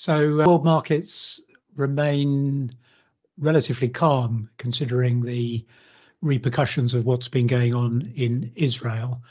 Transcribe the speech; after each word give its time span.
So 0.00 0.40
uh, 0.40 0.46
world 0.46 0.64
markets 0.64 1.42
remain 1.76 2.70
relatively 3.36 3.90
calm 3.90 4.48
considering 4.56 5.20
the 5.20 5.66
repercussions 6.22 6.94
of 6.94 7.04
what's 7.04 7.28
been 7.28 7.46
going 7.46 7.74
on 7.74 8.10
in 8.16 8.50
Israel 8.56 9.22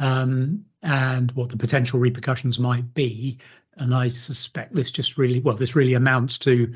um, 0.00 0.64
and 0.82 1.30
what 1.32 1.50
the 1.50 1.58
potential 1.58 2.00
repercussions 2.00 2.58
might 2.58 2.94
be. 2.94 3.40
And 3.74 3.94
I 3.94 4.08
suspect 4.08 4.72
this 4.72 4.90
just 4.90 5.18
really, 5.18 5.40
well, 5.40 5.54
this 5.54 5.76
really 5.76 5.92
amounts 5.92 6.38
to 6.38 6.72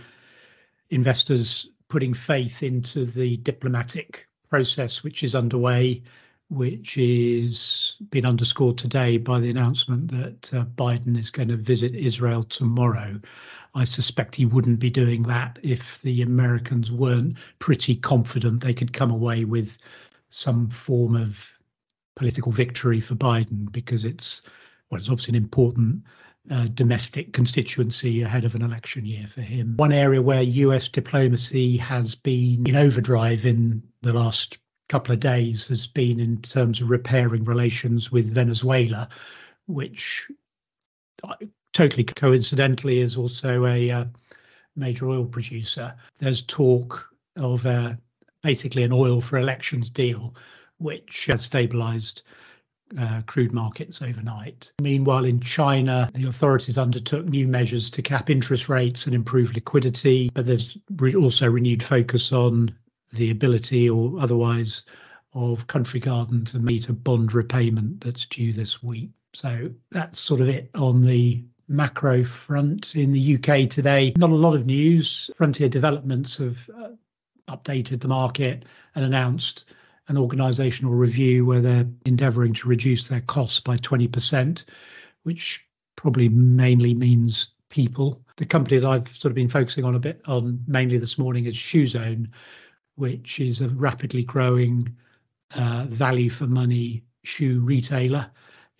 investors 0.90 1.66
putting 1.88 2.12
faith 2.12 2.62
into 2.62 3.06
the 3.06 3.38
diplomatic 3.38 4.28
process 4.50 5.02
which 5.02 5.22
is 5.22 5.34
underway 5.34 6.02
which 6.50 6.98
is 6.98 7.94
been 8.10 8.26
underscored 8.26 8.76
today 8.76 9.16
by 9.18 9.38
the 9.38 9.50
announcement 9.50 10.10
that 10.10 10.52
uh, 10.52 10.64
Biden 10.64 11.16
is 11.16 11.30
going 11.30 11.48
to 11.48 11.56
visit 11.56 11.94
Israel 11.94 12.42
tomorrow. 12.42 13.20
I 13.74 13.84
suspect 13.84 14.34
he 14.34 14.46
wouldn't 14.46 14.80
be 14.80 14.90
doing 14.90 15.22
that 15.24 15.60
if 15.62 16.02
the 16.02 16.22
Americans 16.22 16.90
weren't 16.90 17.36
pretty 17.60 17.94
confident 17.94 18.60
they 18.60 18.74
could 18.74 18.92
come 18.92 19.12
away 19.12 19.44
with 19.44 19.78
some 20.28 20.68
form 20.68 21.14
of 21.14 21.56
political 22.16 22.50
victory 22.50 22.98
for 22.98 23.14
Biden 23.14 23.70
because 23.70 24.04
it's 24.04 24.42
well, 24.90 24.98
it's 24.98 25.08
obviously 25.08 25.36
an 25.36 25.44
important 25.44 26.02
uh, 26.50 26.66
domestic 26.74 27.32
constituency 27.32 28.22
ahead 28.22 28.44
of 28.44 28.56
an 28.56 28.62
election 28.62 29.04
year 29.06 29.26
for 29.28 29.40
him. 29.40 29.76
One 29.76 29.92
area 29.92 30.20
where 30.20 30.42
US 30.42 30.88
diplomacy 30.88 31.76
has 31.76 32.16
been 32.16 32.66
in 32.66 32.74
overdrive 32.74 33.46
in 33.46 33.84
the 34.02 34.12
last 34.12 34.58
couple 34.90 35.14
of 35.14 35.20
days 35.20 35.68
has 35.68 35.86
been 35.86 36.18
in 36.18 36.42
terms 36.42 36.80
of 36.80 36.90
repairing 36.90 37.44
relations 37.44 38.10
with 38.10 38.34
Venezuela, 38.34 39.08
which 39.66 40.28
uh, 41.22 41.34
totally 41.72 42.02
coincidentally 42.02 42.98
is 42.98 43.16
also 43.16 43.66
a 43.66 43.90
uh, 43.90 44.04
major 44.74 45.08
oil 45.08 45.24
producer. 45.24 45.94
There's 46.18 46.42
talk 46.42 47.08
of 47.36 47.64
uh, 47.64 47.94
basically 48.42 48.82
an 48.82 48.92
oil 48.92 49.20
for 49.20 49.38
elections 49.38 49.90
deal, 49.90 50.34
which 50.78 51.26
has 51.26 51.42
stabilized 51.42 52.22
uh, 52.98 53.22
crude 53.26 53.52
markets 53.52 54.02
overnight. 54.02 54.72
Meanwhile, 54.80 55.24
in 55.24 55.38
China, 55.38 56.10
the 56.14 56.26
authorities 56.26 56.78
undertook 56.78 57.26
new 57.26 57.46
measures 57.46 57.90
to 57.90 58.02
cap 58.02 58.28
interest 58.28 58.68
rates 58.68 59.06
and 59.06 59.14
improve 59.14 59.54
liquidity, 59.54 60.32
but 60.34 60.46
there's 60.46 60.76
re- 60.96 61.14
also 61.14 61.48
renewed 61.48 61.84
focus 61.84 62.32
on 62.32 62.74
the 63.12 63.30
ability 63.30 63.88
or 63.90 64.18
otherwise 64.20 64.84
of 65.34 65.66
Country 65.66 66.00
Garden 66.00 66.44
to 66.46 66.58
meet 66.58 66.88
a 66.88 66.92
bond 66.92 67.32
repayment 67.32 68.00
that's 68.00 68.26
due 68.26 68.52
this 68.52 68.82
week. 68.82 69.10
So 69.32 69.70
that's 69.90 70.18
sort 70.18 70.40
of 70.40 70.48
it 70.48 70.70
on 70.74 71.02
the 71.02 71.44
macro 71.68 72.24
front 72.24 72.96
in 72.96 73.12
the 73.12 73.36
UK 73.36 73.70
today. 73.70 74.12
Not 74.16 74.30
a 74.30 74.34
lot 74.34 74.54
of 74.54 74.66
news. 74.66 75.30
Frontier 75.36 75.68
Developments 75.68 76.38
have 76.38 76.68
uh, 76.76 76.88
updated 77.48 78.00
the 78.00 78.08
market 78.08 78.64
and 78.94 79.04
announced 79.04 79.72
an 80.08 80.18
organizational 80.18 80.92
review 80.92 81.46
where 81.46 81.60
they're 81.60 81.88
endeavoring 82.04 82.52
to 82.54 82.68
reduce 82.68 83.06
their 83.06 83.20
costs 83.20 83.60
by 83.60 83.76
20%, 83.76 84.64
which 85.22 85.64
probably 85.94 86.28
mainly 86.28 86.94
means 86.94 87.50
people. 87.68 88.20
The 88.36 88.46
company 88.46 88.80
that 88.80 88.88
I've 88.88 89.08
sort 89.08 89.30
of 89.30 89.36
been 89.36 89.48
focusing 89.48 89.84
on 89.84 89.94
a 89.94 90.00
bit 90.00 90.20
on 90.26 90.64
mainly 90.66 90.98
this 90.98 91.18
morning 91.18 91.46
is 91.46 91.54
Shoezone, 91.54 92.28
which 93.00 93.40
is 93.40 93.60
a 93.60 93.68
rapidly 93.70 94.22
growing 94.22 94.94
uh, 95.54 95.86
value 95.88 96.30
for 96.30 96.46
money 96.46 97.02
shoe 97.24 97.60
retailer. 97.60 98.30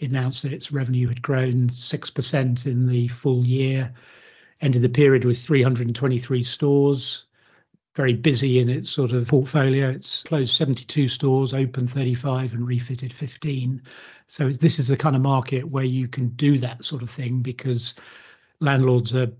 Announced 0.00 0.44
that 0.44 0.52
its 0.52 0.72
revenue 0.72 1.08
had 1.08 1.20
grown 1.20 1.68
6% 1.68 2.66
in 2.66 2.86
the 2.86 3.08
full 3.08 3.44
year, 3.44 3.92
ended 4.60 4.82
the 4.82 4.88
period 4.88 5.24
with 5.24 5.38
323 5.38 6.42
stores, 6.42 7.26
very 7.96 8.14
busy 8.14 8.58
in 8.58 8.68
its 8.68 8.88
sort 8.88 9.12
of 9.12 9.28
portfolio. 9.28 9.90
It's 9.90 10.22
closed 10.22 10.56
72 10.56 11.08
stores, 11.08 11.52
opened 11.52 11.90
35, 11.90 12.54
and 12.54 12.66
refitted 12.66 13.12
15. 13.12 13.82
So 14.26 14.48
this 14.50 14.78
is 14.78 14.88
the 14.88 14.96
kind 14.96 15.16
of 15.16 15.22
market 15.22 15.68
where 15.68 15.84
you 15.84 16.08
can 16.08 16.28
do 16.28 16.56
that 16.58 16.84
sort 16.84 17.02
of 17.02 17.10
thing 17.10 17.40
because 17.40 17.94
landlords 18.60 19.14
are 19.14 19.32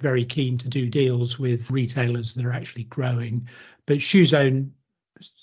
very 0.00 0.24
keen 0.24 0.58
to 0.58 0.68
do 0.68 0.88
deals 0.88 1.38
with 1.38 1.70
retailers 1.70 2.34
that 2.34 2.44
are 2.44 2.52
actually 2.52 2.84
growing. 2.84 3.48
But 3.86 3.98
Shoezone 3.98 4.70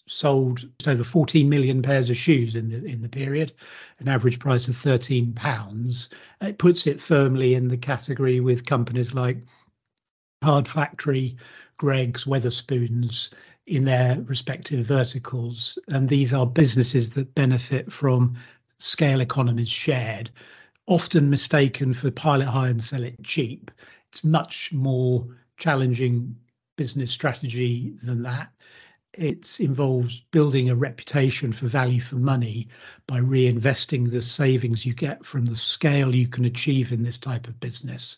sold 0.07 0.67
over 0.85 1.03
14 1.03 1.47
million 1.47 1.81
pairs 1.81 2.09
of 2.09 2.17
shoes 2.17 2.55
in 2.55 2.69
the 2.69 2.83
in 2.83 3.01
the 3.01 3.09
period, 3.09 3.53
an 3.99 4.07
average 4.07 4.39
price 4.39 4.67
of 4.67 4.75
13 4.75 5.33
pounds. 5.33 6.09
It 6.41 6.57
puts 6.57 6.85
it 6.85 6.99
firmly 6.99 7.53
in 7.53 7.69
the 7.69 7.77
category 7.77 8.39
with 8.39 8.65
companies 8.65 9.13
like 9.13 9.37
Card 10.41 10.67
Factory, 10.67 11.37
Greggs, 11.77 12.25
Wetherspoons 12.25 13.31
in 13.67 13.85
their 13.85 14.19
respective 14.23 14.85
verticals, 14.85 15.77
and 15.87 16.09
these 16.09 16.33
are 16.33 16.45
businesses 16.45 17.11
that 17.11 17.35
benefit 17.35 17.91
from 17.91 18.35
scale 18.79 19.21
economies 19.21 19.69
shared, 19.69 20.31
often 20.91 21.29
mistaken 21.29 21.93
for 21.93 22.11
pilot 22.11 22.47
high 22.47 22.67
and 22.67 22.83
sell 22.83 23.03
it 23.03 23.15
cheap 23.23 23.71
it's 24.11 24.25
much 24.25 24.73
more 24.73 25.25
challenging 25.55 26.35
business 26.75 27.11
strategy 27.11 27.93
than 28.03 28.23
that. 28.23 28.49
It 29.13 29.61
involves 29.61 30.19
building 30.31 30.69
a 30.69 30.75
reputation 30.75 31.53
for 31.53 31.67
value 31.67 32.01
for 32.01 32.17
money 32.17 32.67
by 33.07 33.21
reinvesting 33.21 34.11
the 34.11 34.21
savings 34.21 34.85
you 34.85 34.93
get 34.93 35.25
from 35.25 35.45
the 35.45 35.55
scale 35.55 36.13
you 36.13 36.27
can 36.27 36.43
achieve 36.43 36.91
in 36.91 37.03
this 37.03 37.17
type 37.17 37.47
of 37.47 37.61
business 37.61 38.17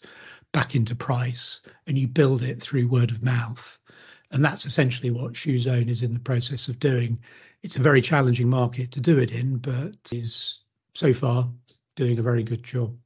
back 0.51 0.73
into 0.73 0.95
price, 0.95 1.61
and 1.85 1.95
you 1.95 2.07
build 2.07 2.41
it 2.41 2.59
through 2.59 2.87
word 2.87 3.11
of 3.11 3.21
mouth. 3.21 3.77
And 4.31 4.43
that's 4.43 4.65
essentially 4.65 5.11
what 5.11 5.33
Shoezone 5.33 5.89
is 5.89 6.01
in 6.01 6.13
the 6.13 6.19
process 6.19 6.67
of 6.67 6.79
doing. 6.79 7.19
It's 7.61 7.77
a 7.77 7.83
very 7.83 8.01
challenging 8.01 8.49
market 8.49 8.91
to 8.93 8.99
do 8.99 9.19
it 9.19 9.29
in, 9.29 9.57
but 9.57 10.11
is 10.11 10.61
so 10.95 11.13
far 11.13 11.51
doing 11.95 12.17
a 12.19 12.21
very 12.21 12.43
good 12.43 12.63
job. 12.63 12.97